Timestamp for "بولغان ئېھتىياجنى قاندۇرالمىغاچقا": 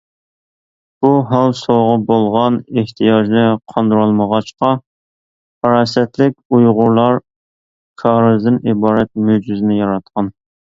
2.07-4.73